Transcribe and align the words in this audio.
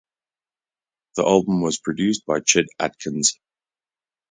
The 1.15 1.21
album 1.21 1.61
was 1.61 1.77
produced 1.77 2.25
by 2.25 2.39
Chet 2.39 2.65
Atkins. 2.79 3.37